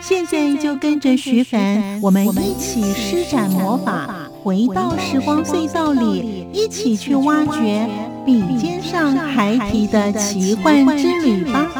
[0.00, 7.88] 现在就跟着徐凡，我们一起施展魔法，回到时光隧道里，一起去挖掘
[8.24, 11.70] 笔尖上孩提的奇幻之旅吧。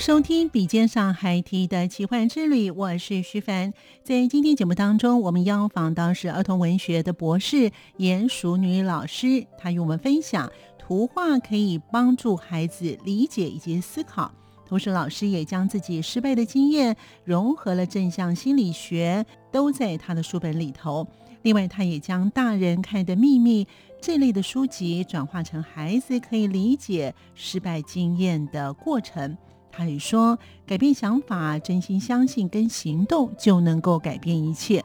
[0.00, 3.70] 收听笔尖上孩提的奇幻之旅，我是徐凡。
[4.02, 14.32] 在今天节目当中，我们邀访到是儿童文学的博士颜淑女老师，她与我们分享图画可以帮助孩子理解以及思考。
[14.66, 21.06] 同时，老师也将自己失败的经验融合了正向心理学，都在他的书本里头。
[21.42, 23.64] 另外，他也将《大人看的秘密》
[24.00, 29.36] 这类的书籍转化成孩子可以理解失败经验的过程。
[29.72, 34.84] 他也说，改变想法，真心相信跟行动就能够改变一切。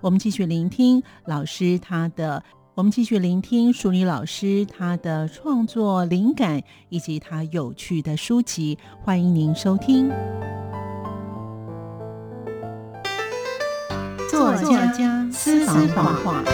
[0.00, 2.42] 我们继续聆听老师他的，
[2.74, 8.78] 我们继续聆听淑女老师他的创作灵感以及他有趣的书籍。
[9.02, 10.08] 欢迎您收听。
[14.30, 16.44] 作家私房话。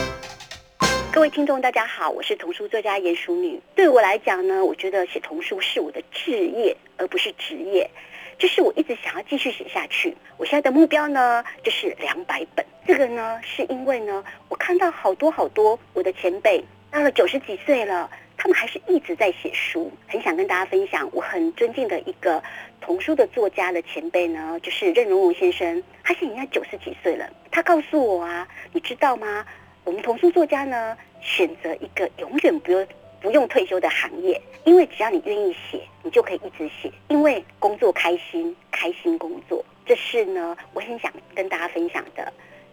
[1.14, 3.62] 各位听众，大家好，我是童书作家严淑女。
[3.76, 7.88] 对我来讲呢，我觉得写童书是我的志业，而不是职业。
[8.36, 10.16] 这是我一直想要继续写下去。
[10.36, 12.66] 我现在的目标呢，就是两百本。
[12.84, 19.92] 这个呢，是因为呢，我看到好多好多我的前辈到了九十几岁了，他们还是一直在写书。
[20.08, 22.42] 很想跟大家分享，我很尊敬的一个
[22.80, 25.80] 童书的作家的前辈呢，就是任溶溶先生。
[26.02, 27.30] 他现在已经九十几岁了。
[27.52, 29.46] 他告诉我啊，你知道吗？
[29.84, 32.86] 我们童书作家呢，选择一个永远不用
[33.20, 39.64] 不用退休的行业，因为只要你愿意写，你就可以一直写，因为工作开心，开心工作。
[39.86, 42.30] 这是呢，我很想跟大家分享的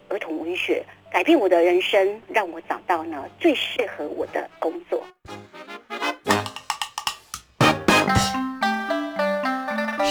[0.08, 5.02] 儿童文学，改变我的人生，让我找到呢最适合我的工作。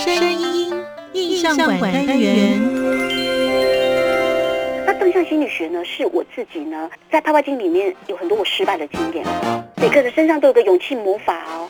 [0.03, 2.80] 声音印象馆单元。
[5.11, 9.25] 正向心理学呢，是我自己呢，在《爸爸经》里面有很多我失败的经验。
[9.75, 11.67] 每个人身上都有个勇气魔法哦。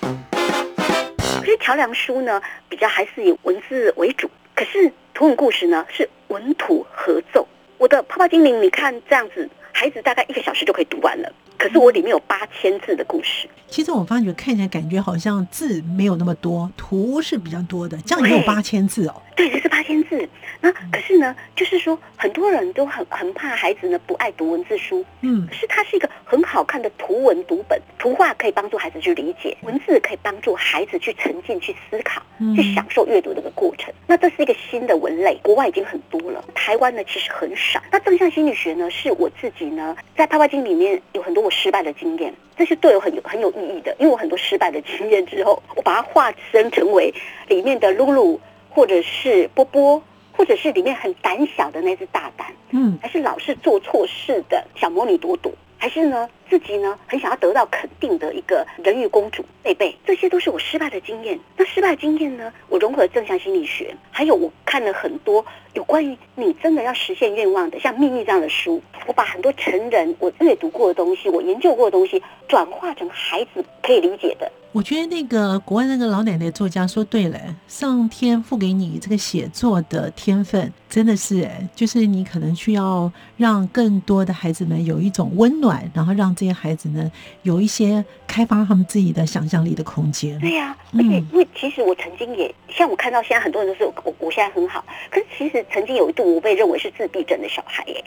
[1.40, 4.29] 可是桥梁书呢，比较还是以文字为主。
[4.53, 7.47] 可是图文故事呢，是文图合奏。
[7.79, 11.34] 我的《泡泡精灵，你看这样子，孩子大概一个小时就可以读完了。
[11.58, 13.47] 可是我里面有八千字的故事。
[13.68, 17.97] 其实我发觉看起来感觉好像字没有那么多，图是比较多的。
[18.06, 19.16] 这样也有八千字哦。
[19.36, 20.28] 对，这是八千字。
[20.59, 25.03] 那可是呢，就是说很多人都很很怕孩子呢不爱读文字书。
[25.22, 25.47] 嗯。
[25.47, 32.22] 可是它是一个很好看的图文读本，图画可以帮助孩子去理解，文字可以帮助孩子去沉浸、去思考、
[32.56, 33.91] 去享受阅读这个过程。
[34.06, 37.81] 那这是一个新的文类，国外已经很多了，台湾呢其实很少。
[37.91, 47.14] 那正向心理学呢，是我自己呢在《爸爸经》里面有很多我失败的经验，这是对我很有很有意义的，因为我很多失败的经验之后，我把它化身成为
[47.47, 48.40] 里面的露露。
[48.74, 50.02] 或者是波波，
[50.32, 61.38] 或者是里面很胆小的那只大胆，嗯，还是老是做错事的小魔女朵朵，还是呢自己呢很想要得到肯定的一个人鱼公主贝贝，这些都是我失败的经验。
[61.58, 74.50] 那失败经验呢，我融合正向心理学，还有我看了很多有关于你真的要实现愿望的，像《秘密》这样的书，我把很多成人我阅读过的东西，我研究过的东西，转化成孩子可以理解的。
[74.73, 77.38] 我觉得那个国外那个老奶奶作家说对了，
[77.68, 87.12] 上天赋给你这个写作的天分，真的是哎，就是你可能需要让更多的孩子们有一种温暖，然后让这些孩子呢
[87.44, 90.40] 有一些开发他们自己的想象力的空间。
[90.40, 98.03] 对呀、啊，而且因为其实我曾经也像我看到现在很多人都是我我现在很好，可是其实曾经有一度我被认为是自闭症的小孩耶，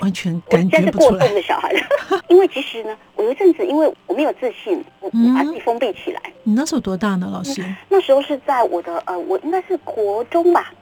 [0.00, 1.18] 完全 感觉不出来。
[1.18, 1.72] 过动的小孩，
[2.28, 6.20] 因为其实呢，我有一阵子因为我没有自信，我我把自己封闭起来。
[6.42, 7.62] 你那时候多大呢，老师？
[7.88, 10.72] 那时候是在我的呃，我应该是国中吧。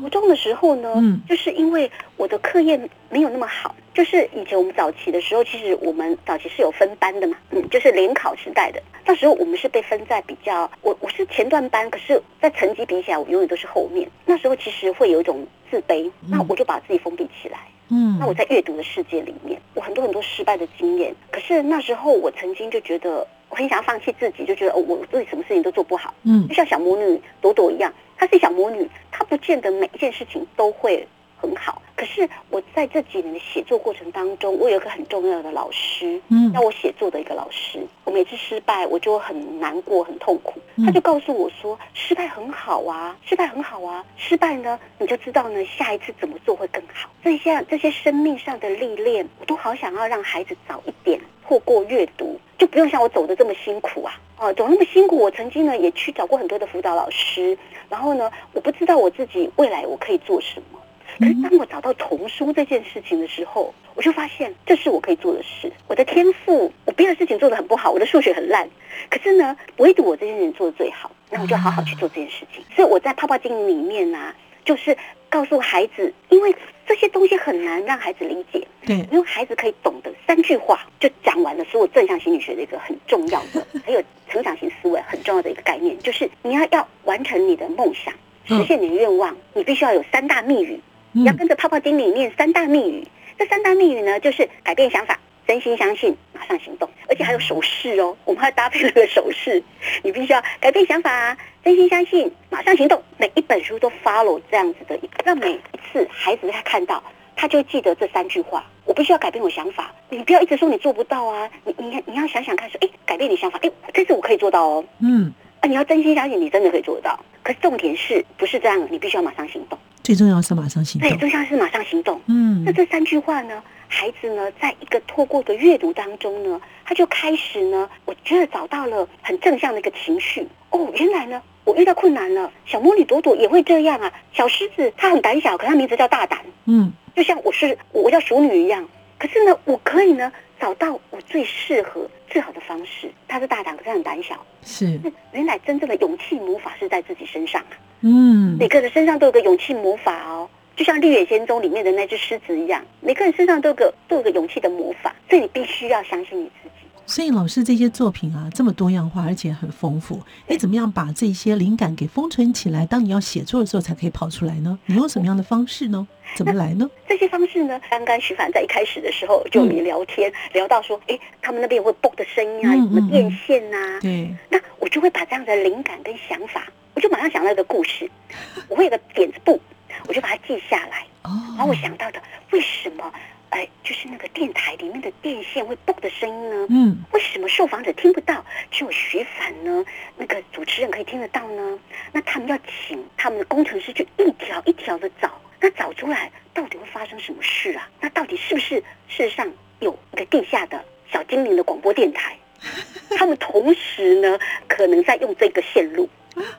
[0.00, 2.78] 国中的时候呢，嗯，就是因为我的课业
[3.10, 14.08] 没有那么好，就是以前我们早期的时候，其实我们早期是有分班的嘛，嗯，就是联考时代的，那时候我们是被分在比较，我我是前段班，可是，在成绩比起来，我永远都是后面。
[14.24, 27.92] 那时候其实会有一种自卑，那我就把自己封闭起来，嗯，那我在阅读的世界里面，我很多很多失败的经验，可是那时候我曾经就觉得我很想要放弃自己，就觉得哦，我自己什么事情都做不好，嗯，就像小魔女朵朵一样。
[28.18, 31.06] 她是小魔女，她不见得每一件事情都会
[31.36, 31.82] 很好。
[31.96, 37.82] 可是我在这几年的写作过程当中，我有一个很重要的老师，嗯，教我写作的一个老师。
[38.04, 40.60] 我每次失败，我就很难过、很痛苦。
[40.84, 51.18] 他就告诉我说：“失败很好啊，失败很好啊，失败呢，你就知道呢，下一次怎么做会更好。”这些这些生命上的历练，我都好想要让孩子早一点
[51.48, 54.12] 透过阅读，就不用像我走的这么辛苦啊。
[54.38, 57.56] 哦，走那么辛苦，我曾经呢也去找过很多的辅导老师，
[57.88, 60.78] 然后呢，我不知道我自己未来我可以做什么。
[61.18, 65.72] 可是当我找到童书这件事情的时候，我就发现这是我可以做的事。
[65.88, 68.68] 我的天赋，我别的事情做得很不好，我的数学很烂，
[69.08, 72.62] 可是呢，唯独我这件事情做的最好，那我就好好去做这件事情。
[72.74, 74.96] 所以我在泡泡经营里面呢、啊，就是
[75.30, 76.54] 告诉孩子，因为
[76.86, 88.12] 这些东西很难让孩子理解，对，因为孩子可以懂得三句话就讲完了所有正向心理学的一个很重要的， 还有成长型思维很重要的一个概念，就是你要要完成你的梦想，
[88.44, 90.78] 实现你的愿望，你必须要有三大密语。
[91.16, 93.02] 你要跟着泡泡经里面三大密语，
[93.38, 98.14] 这三大密语呢，就是改变想法、真心相信、马上行动，而且还有手势哦。
[98.26, 99.62] 我们还要搭配了个手势，
[100.02, 101.34] 你必须要改变想法、
[101.64, 103.02] 真心相信、马上行动。
[103.16, 105.58] 每一本书都 follow 这样子的，让每一
[105.90, 107.02] 次孩子他看到，
[107.34, 108.62] 他就记得这三句话。
[108.84, 114.84] 我必须要改变我想法，你不要一直说你做不到啊，你你你要想想看，说哎，改变你想法，哎，这次我可以做到哦。
[115.00, 117.18] 嗯，啊，你要真心相信，你真的可以做得到。
[117.42, 118.86] 可是重点是不是这样？
[118.90, 119.78] 你必须要马上行动。
[120.06, 121.10] 最重要是马上行动。
[121.10, 122.20] 对，最重要是马上行动。
[122.28, 130.46] 嗯，那这三句话呢，孩子呢，在一个透过一个阅读当中呢，他就开始呢，我觉得找到了很正向的一个情绪。
[130.70, 134.12] 哦，原来呢，我遇到困难了，小魔女朵朵也会这样啊。
[134.32, 136.38] 小狮子它很胆小，可它名字叫大胆。
[136.66, 138.88] 嗯，就像我是我叫淑女一样，
[139.18, 143.10] 可是呢，我可以呢找到我最适合、最好的方式。
[143.26, 144.36] 他是大胆，可是很胆小。
[144.64, 145.00] 是，
[145.32, 147.74] 原来真正的勇气魔法是在自己身上啊。
[148.00, 156.86] 嗯，每个人身上都有个勇气魔法哦，就像《绿野仙踪》里面的那只狮子一样，每个人身上都有个都有个勇气的魔法，所以你必须要相信你自己。
[157.08, 162.84] 所以老师这些作品啊，这么多样化，而且很丰富，你怎么样把这些灵感给封存起来？
[162.84, 164.76] 当你要写作的时候，才可以跑出来呢？
[164.86, 166.04] 你用什么样的方式呢？
[166.34, 166.90] 怎么来呢？
[167.08, 167.80] 这些方式呢？
[167.88, 174.00] 刚刚徐凡在一开始的时候就你聊天、嗯、聊到说，哎，他们那边有会蹦的声音啊，有什么电线啊？
[174.00, 176.66] 对，那我就会把这样的灵感跟想法。
[176.96, 178.10] 我就马上想到一个故事，
[178.68, 179.60] 我会有个点子簿，
[180.08, 181.02] 我就把它记下来。
[181.24, 182.20] 哦，然后我想到的，
[182.52, 183.12] 为什么，
[183.50, 186.66] 哎，就是那个电台里面的电线会嘣的声音呢？
[186.70, 189.84] 嗯，为什么受访者听不到，只有徐帆呢？
[190.16, 191.78] 那个主持人可以听得到呢？
[192.12, 192.58] 那他们要
[192.88, 197.86] 请他们的工程师去一条一条的找，那找出来到底会发生什么事啊？
[198.00, 198.76] 那到底是不是
[199.06, 199.46] 事实上
[199.80, 200.82] 有一个地下的
[201.12, 202.38] 小精灵的广播电台？
[203.18, 206.08] 他们同时呢，可能在用这个线路。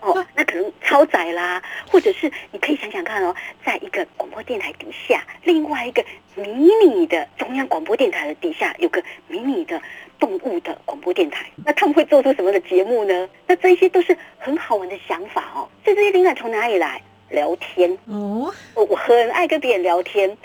[0.01, 3.35] 哦，那可能超载啦，或者是你可以想想看哦，
[3.65, 6.03] 在一个广播电台底下，另外一个
[6.35, 9.81] 迷你的中央广播电台的底下，有个迷你的
[10.19, 11.45] 动物的广播电台。
[11.65, 13.29] 那他们会做出什么的节目呢？
[13.45, 15.67] 那这些都是很好玩的想法哦。
[15.83, 17.01] 所以这些灵感从哪里来？
[17.29, 20.37] 聊天哦，我我很爱跟别人聊天，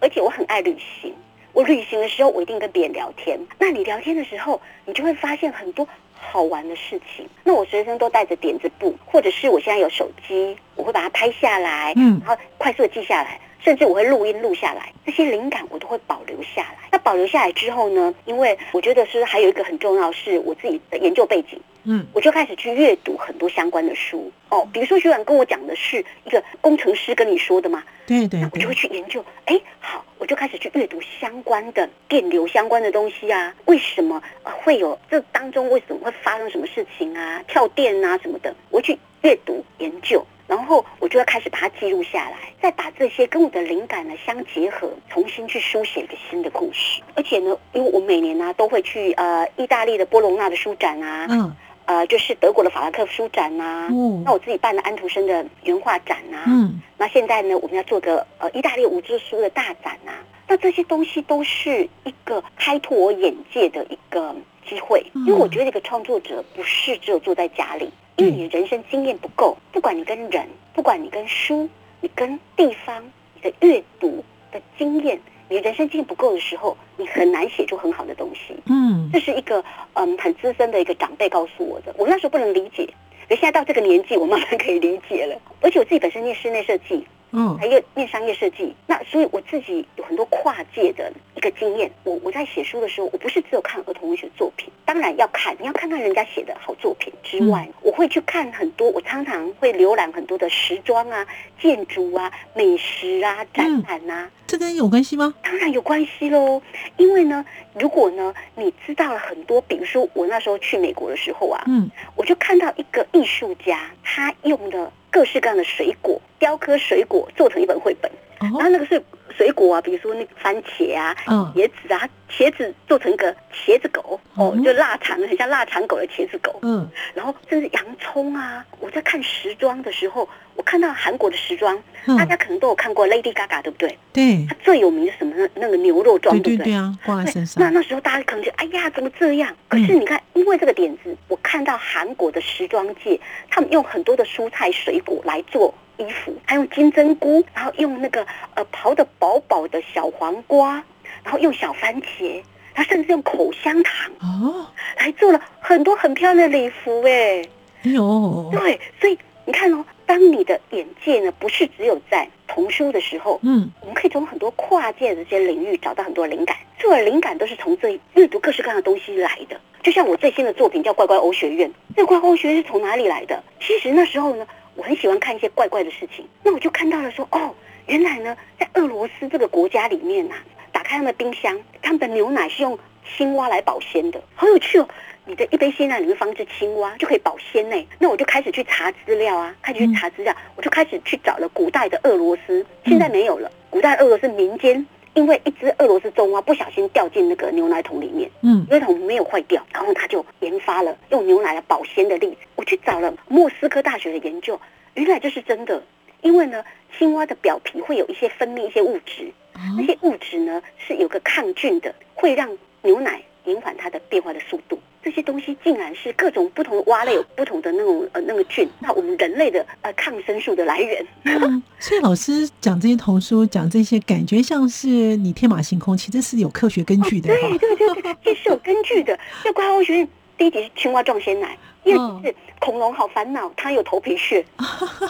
[0.00, 1.14] 而且我很爱旅行。
[1.52, 3.38] 我旅行的时候，我一定跟别人聊天。
[3.58, 5.86] 那你聊天的时候，你就会发现很多
[6.20, 7.28] 好玩的事情。
[7.44, 14.92] 那我随身都带着点子簿，或者是我现在有手机，我会把它拍下来，嗯，然后快速的记下来，甚至我会录音录下来。
[15.04, 16.88] 这些灵感我都会保留下来。
[16.92, 18.14] 那保留下来之后呢？
[18.26, 21.60] 因为我觉得是还有一个很重要，是我自己的研究背景。
[21.84, 51.54] 嗯，我就开始去阅读很多相关的书哦，比如说学长跟我讲的是一个工程师跟你说的嘛，对对，那我就会去研究，哎，好，我就开始去阅读相关的电流相关的东西啊，为什么会有这当中为什么会发生什么事情啊，跳电啊什么的，我去阅读研究，然后我就要开始把它记录下来，再把这些跟我的灵感呢相结合，重新去书写一个新的故事，而且呢，因为我每年呢、啊、都会去呃意大利的波隆纳的书展啊，嗯。
[51.90, 64.32] 呃，就是德国的法兰克福书展呐、啊，嗯，那我自己办的安徒生的原画展呐、啊，嗯，那现在呢，我们要做个呃意大利五字书的大展呐、啊，那这些东西都是一个开拓我眼界的一个
[64.64, 71.68] 机会，因为我觉得一个创作者不是只有坐在家里，因为你的人生经验不够，不管你跟人，不管你跟书，
[72.00, 73.02] 你跟地方、
[73.34, 75.20] 你的阅读的经验，
[75.50, 78.54] 你人生经验不够的时候，你很难写出很好的东西。
[78.66, 79.62] 嗯，这是一个
[79.94, 82.88] 嗯很资深的一个长辈告诉我的，我那时候不能理解，
[83.28, 85.36] 可现在到这个年纪，我慢慢可以理解了。
[85.60, 87.04] 而且我自己本身念室内设计。
[87.32, 91.88] 嗯，还有念商业设计，那所以我自己有很多跨界的一个经验。
[92.02, 101.26] 我我在写书的时候，我不是只有看儿童文学作品，当然要看，你要看看人家写的好作品之外，嗯、我会去看很多，我常常会浏览很多的时装啊、
[101.60, 104.24] 建筑啊、美食啊、展览啊。
[104.24, 105.34] 嗯、这跟有关系吗？
[105.42, 106.62] 当然有关系喽，
[106.96, 114.90] 因为呢，如果呢你知道了很多，比如说我那时候去美国的时候啊，嗯，我就看到一个艺术家，他用的。
[115.12, 119.02] 各式各样的水果，雕刻水果做成一本绘本，然后那个是
[119.36, 121.14] 水果啊，比如说那个番茄啊、
[121.54, 128.64] 茄子啊，茄子做成一个茄子狗，哦，就腊肠，很像腊肠狗的茄子狗，嗯，然后甚至洋葱啊。
[128.78, 131.80] 我在看时装的时候，我看到韩国的时装，
[132.18, 133.98] 大家可能都有看过 Lady Gaga，对不对？
[134.12, 135.34] 对，它最有名的什么？
[135.54, 136.72] 那个牛肉装，对不对？
[136.72, 137.62] 对啊，挂在身上。
[137.62, 139.54] 那那时候大家可能就哎呀，怎么这样？
[139.68, 143.20] 可是你看，因为这个点子，我看到韩国的时装界，
[143.50, 150.82] 他们用很多的蔬菜水果来做衣服，还用金针菇，然后用那个呃刨的薄薄的小黄瓜，
[151.22, 152.42] 然后用小番茄，
[152.74, 154.66] 他甚至用口香糖哦，
[154.98, 157.42] 来做了很多很漂亮的礼服，哎，
[157.84, 169.60] 哎呦，对，所以你看哦，当你的眼界呢，不是只有在童书的时候，嗯，我们可以从很多跨界的这些领域找到很多灵感，这灵感都是从这阅读各式各样的东西来的。
[169.82, 171.66] 就像我最新的作品叫《怪怪欧学院》，
[171.96, 173.42] 这个怪怪欧学院是从哪里来的？
[173.60, 174.46] 其实那时候呢，
[174.76, 177.54] 我很喜欢看一些怪怪的事情，那我就看到了说，哦，
[177.86, 182.78] 原来呢，在俄罗斯这个国家里面呐、啊，打开他们的冰箱，他们的牛奶是用
[183.16, 184.88] 青蛙来保鲜的，好有趣哦！
[185.26, 187.76] 你的一杯鲜奶里面放只青蛙就可以保鲜呢。
[187.98, 193.50] 那我就开始去查资料啊，开始去查资料，我就开始去找了古代的俄罗斯，现在没有了。
[193.68, 194.86] 古代俄罗斯民间。
[195.14, 202.36] 因为一只俄罗斯棕蛙不小心掉进那个牛奶桶里面，嗯，牛奶桶没有坏掉，然后他就研发了用牛奶来保鲜的例子。
[202.54, 204.60] 我去找了莫斯科大学的研究，
[204.94, 205.82] 原来这是真的。
[206.22, 206.62] 因为呢，
[206.98, 209.32] 青蛙的表皮会有一些分泌一些物质，
[209.76, 214.78] 那些物质呢是有个抗菌的，会让牛奶延缓它的变化的速度。
[215.02, 221.06] 这些东西竟然是各种不同的蛙类有不同的那种呃那个菌，那我们人类的呃抗生素的来源。
[221.24, 227.32] 嗯，所以老师讲这些童书，讲这些，感觉像是你天马行空，其实是有科学根据的。
[227.32, 229.18] 哦、对对对对，这是有根据的。
[229.42, 234.44] 就怪物学院第一集是青蛙撞鲜奶，第二集是恐龙好烦恼，它有头皮屑。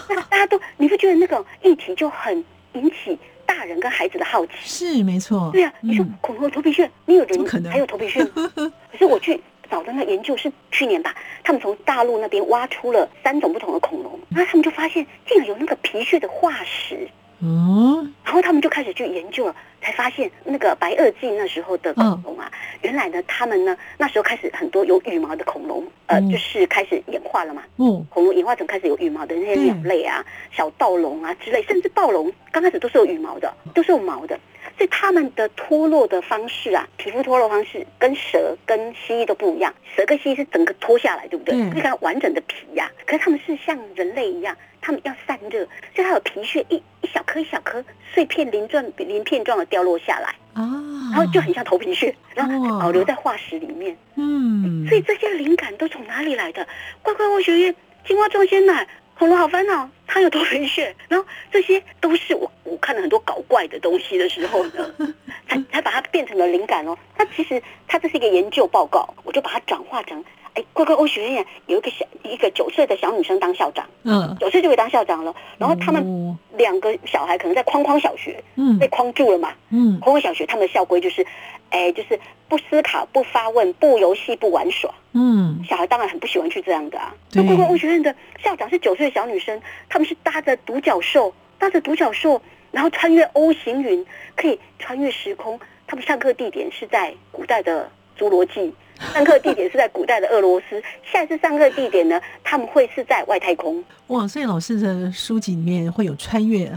[0.09, 2.45] 那 大家都你不觉得那个议题就很
[2.75, 4.53] 引起大人跟孩子的好奇？
[4.63, 5.51] 是没错。
[5.53, 8.53] 对啊，你说恐龙有头皮屑，你有人还有头皮屑吗？
[8.55, 9.41] 可是我去。
[9.71, 17.09] 找的那研究是去年吧，他们从大陆那边挖出了三种不同的恐龙，然后他们就发现竟然有那个皮屑的化石，
[17.41, 22.51] 嗯，然后他们就开始去研究了，才发现那个白垩纪那时候的恐龙啊，
[22.83, 34.39] 原来呢，他们呢那时候开始很多有羽毛的恐龙，呃，就是开始演化了嘛，嗯，恐龙演化成开始有羽毛的那些鸟类啊，小盗龙啊之类，甚至暴龙刚开始都是有羽毛的，都是有毛的。
[34.81, 39.75] 所以他们的脱落的方式啊，皮肤脱落方式跟蛇跟蜥蜴都不一样。
[39.95, 41.55] 蛇跟蜥蜴是整个脱下来，对不对？
[41.55, 43.05] 你看完整的皮呀、啊。
[43.05, 47.85] 可是他们是像人类一样，他们要散热，所以它有皮屑一一小颗一小颗
[48.15, 50.65] 碎片鳞状鳞片状的掉落下来啊，
[51.13, 53.95] 然后就很像头皮屑，然后保留在化石里面。
[54.15, 56.67] 嗯，所以这些灵感都从哪里来的？
[57.03, 58.89] 怪怪物学院，青蛙撞鲜奶。
[59.21, 64.91] 恐龙好烦恼，他有头皮屑，然后这些都是我我看了很多搞怪的东西的时候呢，
[65.47, 66.97] 才才把它变成了灵感哦。
[67.15, 70.25] 它其实它这是一个研究报告，我就把它转化成，
[70.55, 75.37] 哎，怪怪欧学院有一个小一个九岁的小女生当校长，嗯，九岁就可以当校长了。
[75.59, 81.27] 然后他们两个小孩可能在框框小学，嗯，被框住了嘛，嗯，框框小学他们的校规就是，
[81.71, 84.93] 哎，就是不思考、不发问、不游戏、不玩耍。
[85.13, 87.15] 嗯，小孩当然很不喜欢去这样的啊。
[87.33, 94.05] 那怪怪欧学院的校长是九岁的小女生，他们是搭着独角兽，搭着独角兽，然后穿越 O 型云，
[94.37, 95.59] 可以穿越时空。
[95.87, 98.73] 他们上课地点是在古代的侏罗纪，
[99.13, 103.83] 上课地点是在古代的俄罗斯，下一次上课地点呢，他们会是在外太空。
[104.07, 106.71] 哇，所以老师的书籍里面会有穿越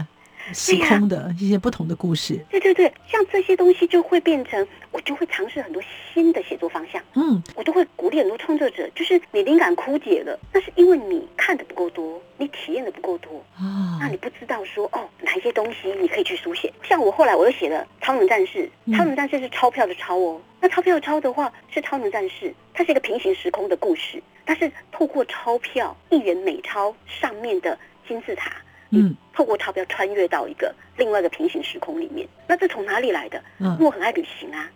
[0.52, 5.82] 时空的一些不同的故事，对对对，像这些东西就会变成，我就会尝试很多
[6.14, 7.02] 新的写作方向。
[7.14, 16.72] 嗯，我都会鼓励很多创作者，就是你灵感枯竭了，那是因为你看的不够多，你体验的不够多啊，那你不知道说哦，哪一些东西你可以去书写。
[16.84, 28.52] 像我后来我又写了《超能战士》，《超能战士》是钞票的钞哦，那钞票的钞的话是超能战士，它是一个平行时空的故事，它是透过钞票一元美钞上面的金字塔。
[28.96, 32.28] 嗯，透过钞票穿越到一个另外一个平行时空里面。
[32.46, 33.42] 那这从哪里来的？
[33.58, 34.70] 嗯，因为我很爱旅行啊，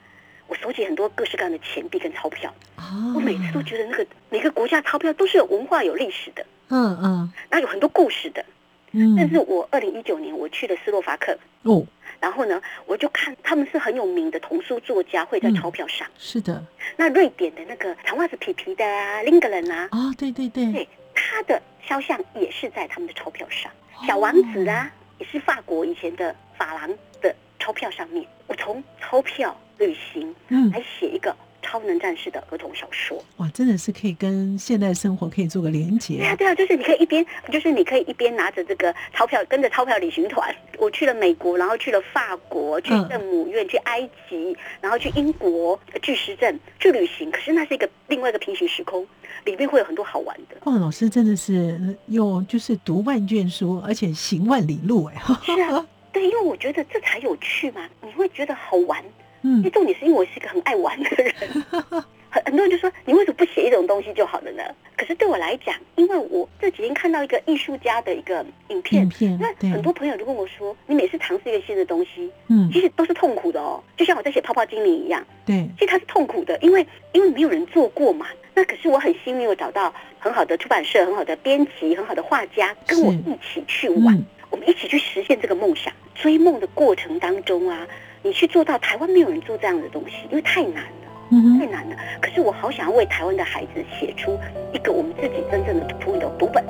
[0.49, 2.52] 我收集很多各式各样的钱币跟钞票。
[2.76, 6.45] 哦，我每次都觉得那个每个国家钞票都是有文化、有历史的。
[6.71, 8.45] 嗯嗯，那有很多故事的。
[8.93, 11.38] 嗯，但是我二零一九年我去了斯洛伐克。
[11.62, 11.87] 哦。
[12.19, 16.09] 然后呢，我就看他们是很有名的童书作家，会在钞票上。
[16.09, 16.64] 嗯、是的。
[16.97, 23.71] 那瑞典的那个长袜子皮皮的啊，林格伦啊，哦，对对对，对，他的肖像也是在他们的钞票上。
[23.95, 26.88] 哦、小王子啊，也是法国以前的法郎
[27.21, 28.26] 的钞票上面。
[28.49, 31.35] 我从钞票旅行，嗯，来写一个。
[31.61, 36.16] 超能战士的儿童小说，哇，真的是可以跟现代生活可以做个连结。
[36.16, 47.30] 对啊，对啊，就是你可以一边，就是你可以一边拿着这个钞票，跟着钞票旅行团，我去了美国，然后去了法国，去圣母院，嗯、去埃及，然后去英国巨石阵去旅行。
[47.30, 49.06] 可是那是一个另外一个平行时空，
[49.44, 50.56] 里面会有很多好玩的。
[50.64, 59.04] 哇，老师真的是又就是读万卷书，而且行万里路，哎，是啊，对，因为我觉得这才有趣嘛，你会觉得好玩。
[59.42, 61.35] 嗯，重点是因为我是一个很爱玩的人，
[62.30, 64.62] 很很多人就说，你为什么不写一种东西就好了呢？
[64.97, 78.26] 可是对我来讲，因为我这几天看到一个艺术家的一个影片，影片，那很多朋友就跟我说，你每次尝试一个新的东西，嗯，其实都是痛苦的哦，就像我在写泡泡精灵一样，对，其实它是痛苦的，因为因为没有人做过嘛。
[78.54, 85.92] 那可是我很幸运，我找到很好的出版社、很好的编辑、很好的画家，跟我一起去玩，嗯，我们一起去实现这个梦想。
[86.16, 87.87] 追梦的过程当中啊。
[88.23, 91.97] 你去做到台湾没有人做这样的东西，因为太难了，嗯，太难了。
[92.21, 94.37] 可是我好想要为台湾的孩子写出
[94.73, 96.65] 一个我们自己真正的图文的读本。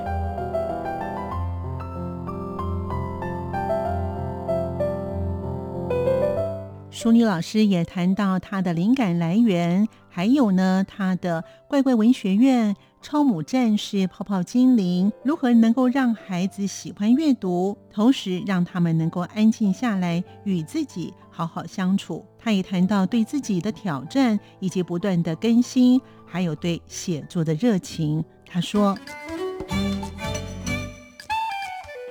[6.90, 12.74] 淑女老师也谈到她的灵感来源，还有呢，她的怪怪文学院。
[13.00, 22.24] 超母战士、泡泡精灵如何能够让孩子喜欢阅读，同时让他们能够安静下来与自己好好相处？
[22.38, 28.22] 他也谈到对自己的挑战以及不断的更新，还有对写作的热情。
[28.46, 28.98] 他说：“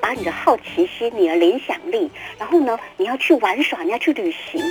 [0.02, 4.62] 把你的好奇心、你的联想力，然后呢，你要去玩耍，你要去旅行。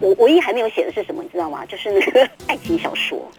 [0.00, 1.64] 我唯一还没有写的是什么，你知道吗？
[1.66, 3.30] 就是那个爱情小说。”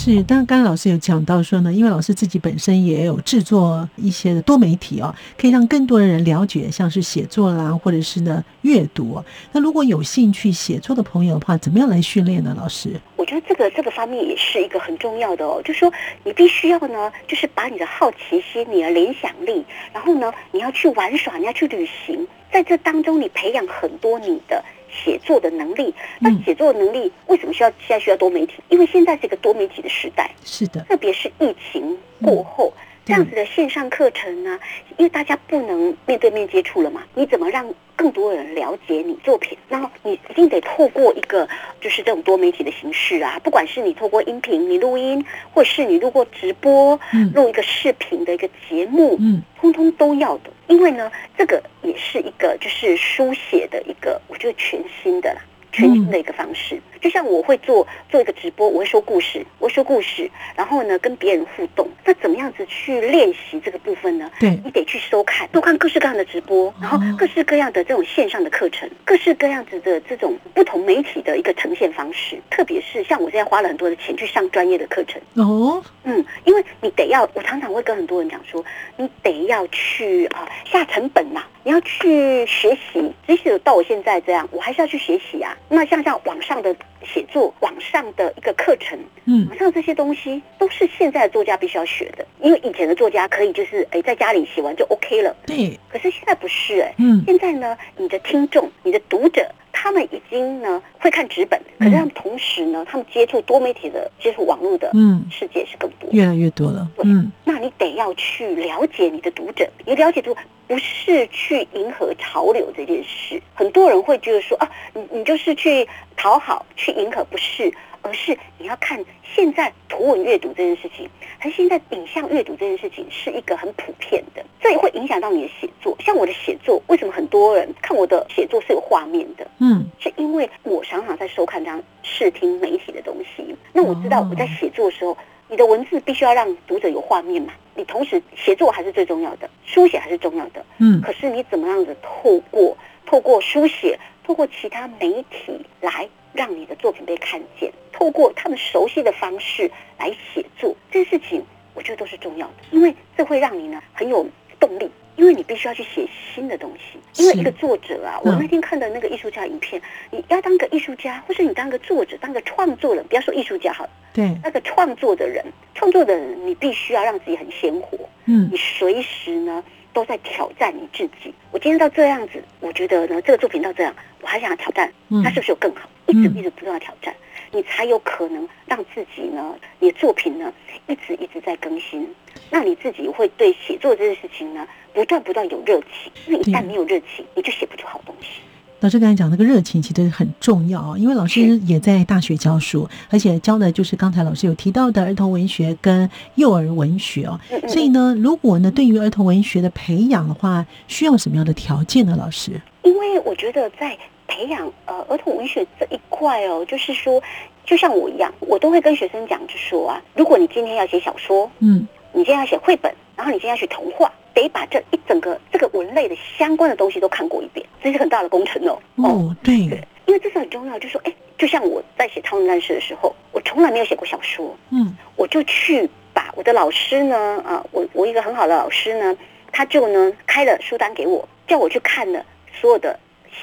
[0.00, 9.20] 是，但刚刚老师有讲到说呢，因为老师自己本身也有制作一些的多媒体哦，可以让更多的人了解，像是写作啦，或者是呢阅读。
[9.50, 12.54] 那如果有兴趣写作的朋友的话，怎么样来训练呢？
[12.56, 24.64] 老师，我觉得这个这个方面也是一个很重要的哦，就是说你必须要呢，就是把你的好奇心、你的联想力，然后呢，你要去玩耍，你要去旅行，在这当中你培养很多你的。
[24.90, 28.54] 写作的能力，那写作能力为什么需要现在需要多媒体？
[28.68, 32.72] 因为现在是一个多媒体的时代，是的，特别是疫情过后。
[32.76, 34.60] 嗯这样子的线上课程呢，
[34.98, 37.66] 因为大家不能面对面接触了嘛，你怎么让
[37.96, 39.56] 更多人了解你作品？
[39.66, 41.48] 然后你一定得透过一个
[41.80, 47.00] 就是这种多媒体的形式啊，不管是你透过音频你录音，或是你录过直播，
[47.32, 50.50] 录一个视频的一个节目，嗯，通通都要的。
[50.66, 55.40] 因为呢，这个也是一个就是书写的一个，我觉得全新的啦。
[55.70, 61.88] 全新的一个方式，嗯、就像我会做做一个直播，我会说故事，我会说故事，然后呢跟别人互动。
[62.04, 64.30] 那怎么样子去练习这个部分呢？
[64.40, 72.38] 对，你得去收看，收看各式各样的直播，然后各式各样的这种线上的课程，各式各样子的这种不同媒体的一个呈现方式。
[72.50, 78.64] 特别是像我现在花了很多的钱去上专业的课程哦，嗯，因为你得要，我常常会跟很多人讲说，
[78.96, 85.56] 你得要去啊、呃、下成本呐、啊，你要去学习，即使到我现在这样，我还是要去学习啊。
[85.68, 95.78] 那像像网上的写作，网上的一个课程，嗯，网上这些东西都是现在的作家必须要学的，因为以前的作家可以就是哎在家里写完就 OK 了，对。
[95.88, 99.48] 可是现在不是哎，嗯，现在呢，你的听众、你的读者，
[99.80, 107.30] 他们已经呢会看纸本，可是他们同时呢，他们接触多媒体的、接触网络的，嗯，世界是更多，越来越多了，嗯。
[107.44, 110.36] 那你得要去了解你的读者，你了解读。
[110.68, 121.08] 不是去迎合潮流这件事，很多人会觉得说啊，你你就是去讨好、去迎合，不是，而是你要看现在图文阅读这件事情，
[121.38, 125.96] 还是现在影像阅读这件事情是一个很普遍的，这也会影响到你的写作。
[126.00, 129.46] 像我的写作，为什么很多人看我的写作是有画面的？
[129.58, 135.16] 嗯，是因为我常常在收看这样视听媒体的东西，那我知道我在写作的时候。
[135.50, 137.54] 你的文字必须要让读者有画面嘛？
[137.74, 140.62] 你同时写作还是最重要的，书写还是重要的。
[140.76, 146.06] 嗯，可是你怎么样子透过透过书写，透过其他媒体来
[146.38, 154.24] 让你的作品被看见，透过他们熟悉的方式来写作，这件事情我觉得都是重要的，因为这会让你呢很有
[154.60, 154.88] 动力。
[155.16, 171.34] 因为你必须要去写新的东西，因为一个作者啊，我那天看的那个艺术家影片，你要当个艺术家，或是你当个作者，当个创作人，不要说艺术家好了，对，那个创作的人，创作的人，你必须要让自己很鲜活，嗯，你随时呢都在挑战你自己。
[171.50, 174.92] 我今天到这样子，我觉得呢，这个作品到这样，我还想要挑战，
[175.24, 175.88] 它是不是有更好？
[176.06, 177.14] 一直一直不断的挑战。
[177.50, 180.52] 你才有可能让自己呢，你的作品呢，
[180.86, 182.06] 一直一直在更新。
[182.50, 186.12] 那你自己会对写作这件事情呢，不断不断有热情。
[186.26, 188.42] 因为一旦没有热情，你就写不出好东西。
[188.80, 197.38] 老师刚才讲那个热情其实很重要啊，因为老师也在大学教书，而且教的就是刚才老师有提到的儿童文学跟幼儿文学哦。
[197.66, 202.14] 所以呢，如果呢，对于儿童文学的培养的话，需要什么样的条件呢？
[202.16, 202.60] 老师？
[202.82, 203.96] 因为我觉得在。
[204.30, 207.20] 培养呃儿童文学这一块哦，就是说，
[207.64, 218.78] 就像我一样，我都会跟学生讲，就说啊，如果你今天要写小说，嗯，你今天要写绘本，然后你今天要写童话，得把这一整个这个文类的相关的东西都看过一遍，这是很大的工程哦。
[218.96, 220.78] 哦，对，对，因为这是很重要。
[220.78, 229.16] 就说，哎，就像我在写《超能战士》的时候，我从来没有写过小说，嗯，我就去把我的老师呢，啊，我我一个很好的老师呢，
[229.52, 232.98] 他就呢开了书单给我，叫我去看了所有的。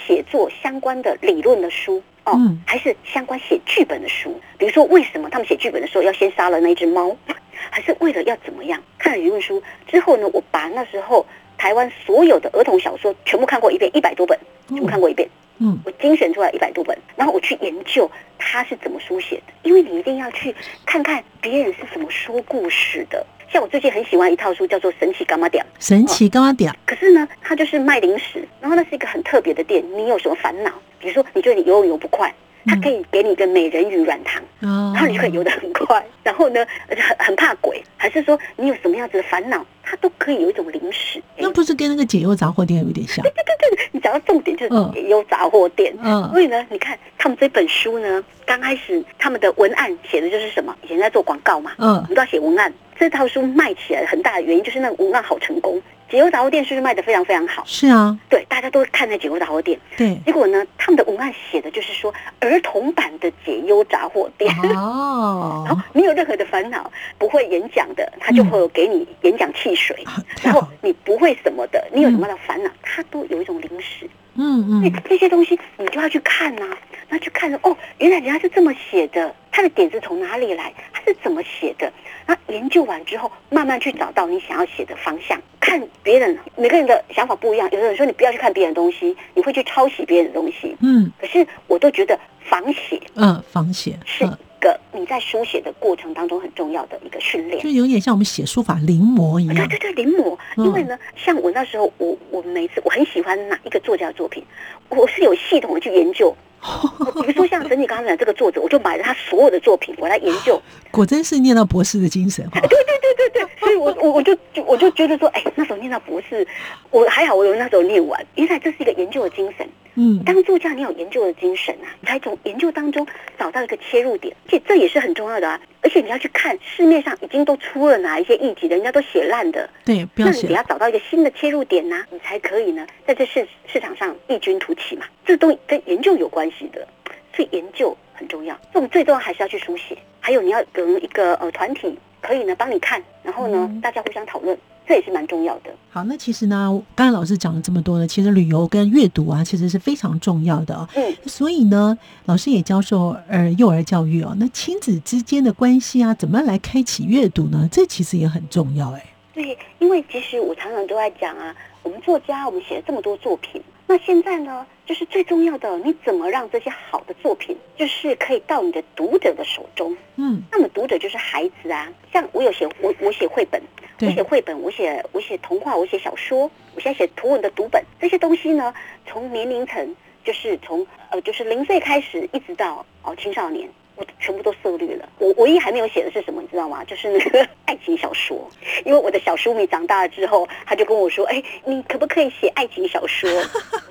[0.07, 4.39] 写作相关的理论的书哦，嗯，还是相关写剧本的书。
[4.57, 7.15] 比如说，为什么他们写剧本的时候要先杀了那只猫？
[7.71, 8.81] 还是为了要怎么样？
[8.97, 11.25] 看了理论书之后呢，我把那时候
[11.57, 14.37] 台湾所有的儿童小说全部看过一遍，一百多本，
[14.69, 15.27] 全部看过一遍。
[15.57, 20.53] 嗯，我精选出来一百多本，然后我去研究他是怎么书写的，因为你一定要去
[20.85, 23.25] 看看别人是怎么说故事的。
[23.49, 25.65] 像我最近很喜欢一套书，叫做《神奇柑仔店》。
[25.85, 26.75] 神奇柑仔店。
[26.85, 29.81] 可是呢，它就是卖零食，然后那是一个很特别的店。
[29.95, 30.71] 你有什么烦恼？
[31.05, 32.33] 比如说，你觉得你游泳游不快，
[32.65, 36.03] 它可以给你一个美人鱼软糖，嗯，然后你就可以游得很快。
[36.23, 41.21] 然后呢，很很怕鬼，还是说你有什么样子的烦恼，它都可以有一种零食。
[41.37, 43.21] 那不是跟那个解忧杂货店有点像？
[43.21, 45.95] 对对对对，你讲到重点就是解忧杂货店。
[46.01, 50.75] 嗯，所以呢，你看他们这本书呢，刚开始他们的文案写的就是什么？
[50.81, 52.73] 以前在做广告嘛，嗯，我们都要写文案。
[52.97, 57.63] 这套书卖起来很大的原因就是那个文案好成功，解忧杂货店是不是卖的非常非常好？
[57.65, 59.79] 是啊，对，大家都看那解忧杂货店。
[59.97, 64.53] 对，结果呢，他们的文案写的就是说儿童版的解忧杂货店。
[64.75, 69.95] 哦， 然后你有任何的烦恼，不会演讲的，他就会给你演讲汽水。
[70.05, 74.09] 嗯、然后你不会什么的，你有什么的烦恼，他都有一种零食。
[74.37, 76.77] 嗯嗯，那这些东西你就要去看呐、啊，
[77.09, 81.91] 那去看哦，原来人家是这么写的，他的点子从哪里来，他是怎么写的？
[82.27, 85.39] 那研究完之后，慢慢去找到你想要写的方向。
[85.59, 87.67] 看别人，每个人的想法不一样。
[87.71, 90.75] 有的人说你不要去看别人的东西，你会去抄袭别人的东西。
[90.81, 92.17] 嗯，可是我都觉得
[92.49, 99.55] 仿写，嗯，仿写是一个你在书写的过程当中很重要的一个训练，就有点像我们写书法临摹一样。
[99.55, 100.37] 对对对，临摹。
[100.57, 104.43] 因为呢，像我那时候，我我每次我很喜欢哪一个作家的作品，
[104.89, 106.35] 我是有系统的去研究。
[107.21, 110.61] 比如说像整理刚刚讲这个作者，我就买了他所有的作品，我来研究。
[110.91, 112.59] 果真是念到博士的精神哈。
[112.61, 116.45] 对对对对对，所以我我我就就我就觉得说，哎，那时候念到博士，
[116.91, 119.67] 我还好，我有那时候念完，因为这是一个研究的精神。
[119.97, 123.05] 嗯，当作家你有研究的精神啊，你才从研究当中
[123.39, 125.59] 找到一个切入点，这这也是很重要的啊。
[125.85, 130.41] 而且你要去看市面上已经都出了哪一些议题的，人家都写烂的，对，不要写。
[130.41, 135.05] 那你得要找到一个新的切入点呐、啊，你才可以呢，在这市市场上异军突起嘛。
[135.23, 136.87] 这都跟研究有关系的。
[137.35, 145.69] 所以研究很重要，这种最重要还是要去书写，还有你要跟一个呃团体可以呢帮你看，然后呢、嗯、大家互相讨论，这也是蛮重要的。
[145.89, 150.87] 好，那其实呢，刚才老师讲了这么多呢，其实旅游跟阅读啊，其实是非常重要的哦。
[150.95, 157.67] 嗯，所以呢，老师也教授呃幼儿教育哦，那亲子之间的关系啊，怎么样来开启阅读呢？
[157.71, 159.05] 这其实也很重要哎。
[159.33, 163.61] 对，因为其实我常常都在讲啊，我们作家，我们写了这么多作品。
[163.87, 169.95] 那现在呢，就是最重要的，你怎么让这些好的作品，就是可以到你的读者的手中？
[170.15, 171.87] 嗯，那么读者就是孩子啊。
[172.11, 173.61] 像我有写我我写绘本，
[174.01, 178.73] 我写绘本，我写我写童话，我写小说，我现在写图文的读本，这些东西呢，
[179.05, 183.69] 从年龄层就是从呃就是零岁开始，一直到哦青少年。
[183.95, 185.07] 我全部都涉绿了。
[185.19, 186.83] 我唯一还没有写的是什么，你知道吗？
[186.85, 188.47] 就是那个 爱情小说。
[188.83, 193.29] 因为我的小书迷长大了之后，他就跟我说：“哎，你可不可以写爱情小说？”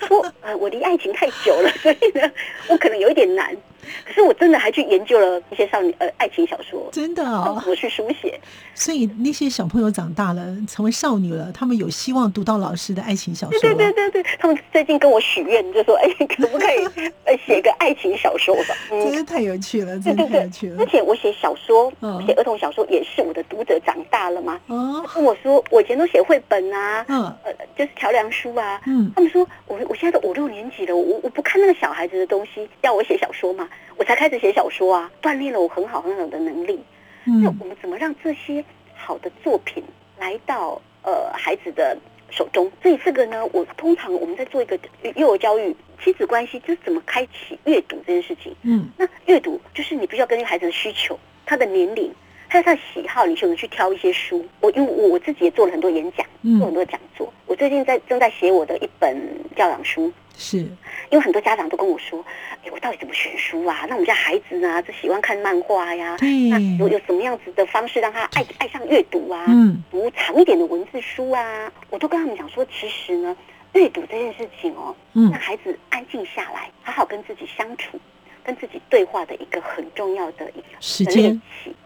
[0.07, 2.31] 说：“呃，我离爱情太久了，所以呢，
[2.69, 3.57] 我可能有一点难。”
[4.07, 8.39] 可是我真的还去研究了一些少女呃爱情小说，真的哦，我去书写。
[8.75, 13.61] 所以那些小朋友长大了，成为少女了，他们有希望读到老师的爱情小说。
[13.61, 16.85] 对对对对，他们最近跟我许愿，就说：“哎， 可不可以
[17.25, 20.77] 呃写个爱情小说吧？”嗯，真的太有趣了，真的太有趣了。
[20.81, 24.61] 而且我写小说，我写儿童小说，也是我的读者长大了嘛。
[24.67, 28.81] 哦，跟我说，我以前都写绘本啊，嗯，呃，就是桥梁书啊。
[28.87, 36.79] 嗯，他们说我我现在都五六年级了，我我不看那个小孩子的东西，要我写小说嘛，我才开始写小说啊，锻炼了我很好很好的能力。
[37.27, 39.83] 嗯，那我们怎么让这些好的作品
[40.19, 41.97] 来到呃孩子的
[42.31, 42.71] 手中？
[42.83, 44.79] 所以这个呢，我通常我们在做一个
[45.17, 48.55] 幼儿教育亲子关系，就是怎么开启阅读这件事情。
[48.63, 52.13] 嗯，那阅读就是你必须要根据孩子的需求、他的年龄。
[52.47, 54.45] 还有他的喜好，你就能去挑一些书。
[54.61, 56.25] 我因为我我自己也做了很多演讲，
[56.59, 57.27] 做很多讲座。
[57.27, 59.17] 嗯、我最近在正在写我的一本
[59.57, 62.25] 教养书，是因为很多家长都跟我说
[62.65, 63.87] ：“哎，我到底怎么选书啊？
[63.89, 69.45] 那我们家孩子呢，就喜欢看漫画呀，那有有什么样子的方式让他爱爱上阅读啊？
[69.49, 73.37] 嗯，读长一点的文字书啊？”我都跟他们讲说，其实呢，
[73.73, 77.99] 阅读这件事情哦，让孩子安静下来，好好跟自己相处。
[78.47, 81.41] 跟自己对话的一个很重要的一个时间。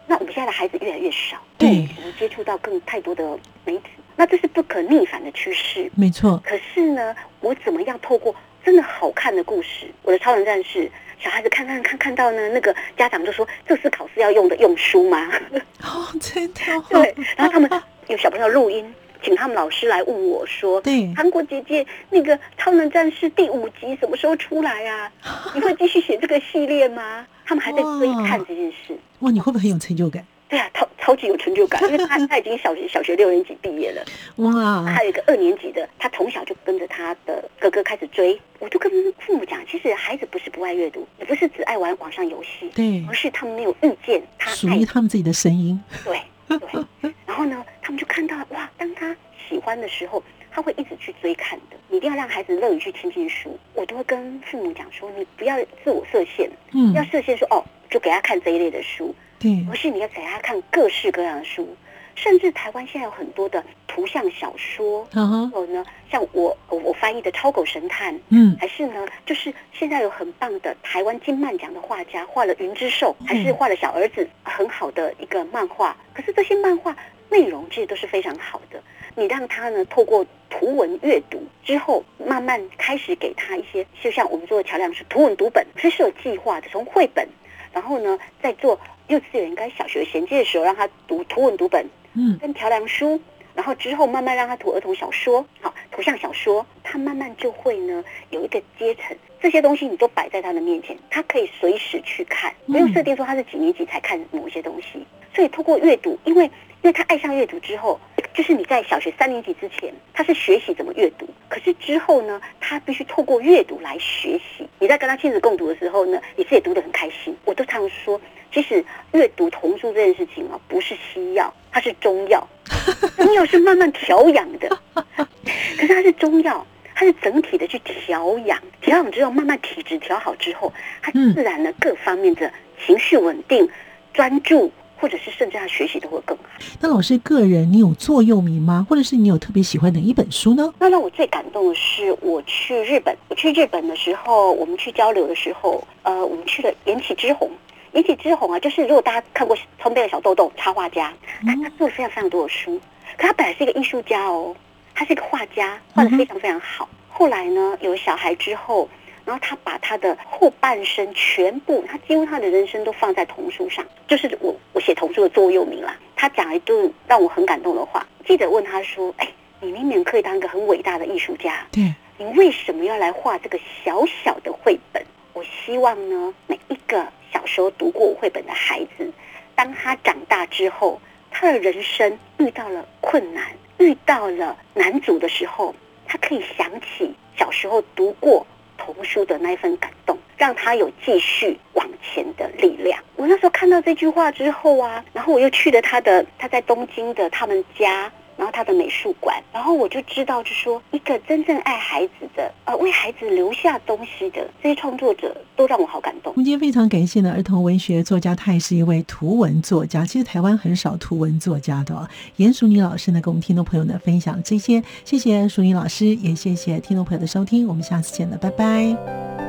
[0.05, 3.83] 那我们现在的孩子越来越少，对，我们接触到更太多的媒体，
[4.19, 5.89] 那这是不可逆反的趋势。
[5.95, 6.41] 没错。
[6.43, 15.31] 可是呢，我怎么样透过真的好看的故事，我的超人战士，小孩子看看看看到呢，那个家长就说，这是考试要用的用书吗？
[15.81, 16.59] 哦，真的。
[16.89, 17.15] 对。
[17.37, 17.69] 然后他们
[18.07, 18.93] 有小朋友录音。
[19.21, 25.11] 请他们老师来问我说：“对，韩国姐姐，那个《超能战士》第五集什么时候出来啊？
[25.53, 28.97] 你会继续写这个系列吗？”他们还在追看这件事。
[29.19, 30.25] 哇，你会不会很有成就感？
[30.51, 34.03] 对啊，超超级有成就感， 因为他他已经小学小学六年级毕业了。
[34.37, 38.39] 哇，还有一个二年级的，他从小就跟着他的哥哥开始追。
[38.57, 45.79] 我就跟父母讲，其实孩子不是不爱阅读，也不是只爱玩网上游戏，对，而是他们没有遇见他属于他们自己的声音。
[46.03, 46.19] 对。
[46.49, 49.15] 对，然后呢，他们就看到哇，当他
[49.47, 51.77] 喜欢的时候，他会一直去追看的。
[51.89, 53.55] 你一定要让孩子乐于去亲近书。
[53.75, 61.67] 我都会跟父母讲说，你不要自我设限，嗯，要设限说哦，就给他看这一类的书，对，而是你要给他看各式各样的书。
[62.15, 75.95] 甚至台湾现在有很多的图像小说，然后呢，像我我翻译的《超狗神探》，嗯，还是呢，就是现在有很棒的台湾金漫奖的画家画了《云之兽》，还是画了小儿子很好的一个漫画。
[76.13, 76.93] 可是这些漫画
[77.29, 78.83] 内容其实都是非常好的，
[79.15, 87.25] 你让他呢透过图文阅读之后，慢慢开始给他一些，就像我们做的桥梁是图文读本，是是有计划的，从绘本，
[87.73, 91.85] 然后呢在做幼稚园应该小学衔接的时候，让他读图文读本。
[92.15, 93.21] 嗯，跟桥梁书，
[93.53, 105.05] 然后之后慢慢让他读儿童小说，好，图像小说，他慢慢就会呢有一个阶层，这些东西你都摆在他的面前，他可以随时去看，不用设定说他是几年级才看某些东西。
[105.35, 106.51] 所以通过阅读，因为因
[106.81, 107.99] 为他爱上阅读之后，
[108.39, 114.65] 就是你在小学三年级之前，他是学习怎么阅读，可是之后呢，他必须透过阅读来学习。
[114.79, 117.35] 你在跟他亲子共读的时候呢，你自己读得很开心。
[117.43, 118.17] 我都常说。
[118.53, 122.47] 其实阅读童书这件事情啊，不是西药，它是中药。
[123.17, 130.71] 中药是慢慢调养的，可是它是中药，它是整体的去调养，调养之后慢慢体质调好之后，
[131.01, 132.49] 它自然呢各方面的
[132.85, 133.69] 情绪稳定、
[134.13, 136.43] 专注，或者是甚至他学习都会更好。
[136.79, 138.85] 那老师个人，你有座右铭吗？
[138.89, 140.73] 或者是你有特别喜欢哪一本书呢？
[140.79, 147.49] 那让我最感动的是，我去日本，我去日本的时候，我们去交流的时候，呃，我们去了岩崎之红。
[147.93, 151.11] 岩崎之红啊，就是如果大家看过《葱杯的小豆豆》，插画家，
[151.45, 152.79] 他他做了非常非常多的书，
[153.17, 154.55] 可他本来是一个艺术家哦，
[154.93, 156.87] 他是一个画家，画的非常非常好。
[157.07, 158.87] 后来呢，有小孩之后，
[159.29, 165.95] 然后他把他的后半生全部，他几乎他的人生都放在童书上，就是我我写童书的座右铭啦。
[166.15, 177.05] 他讲了一段让我很感动的话，记者问他说：“哎，你明明可以当一个很伟大的艺术家，对，你为什么要来画这个小小的绘本？”我希望呢，每一个。
[177.31, 179.13] 小时候读过绘本的孩子，
[179.53, 185.75] 当他长大之后，他的人生遇到了困难，遇到了难阻的时候，
[186.07, 188.47] 他可以想起小时候读过
[188.79, 192.99] 童书的那一份感动，让他有继续往前的力量。
[193.15, 198.11] 我那时候看到这句话之后啊，然后我又去了他的他在东京的他们家。
[198.51, 206.33] 他的美术馆，然后我就知道，就说一个真正爱孩子的，呃，为孩子留下东西的这些创作者，都让我好感动。
[206.33, 210.05] 我们今天非常感谢呢，儿童文学作家，他也是一位图文作家。
[210.05, 212.07] 其实台湾很少图文作家的哦。
[212.37, 219.48] 颜淑妮老师呢，跟我们听众朋友呢分享这些，谢谢淑妮老师，也谢谢听众朋友的收听，我们下次见了，拜拜。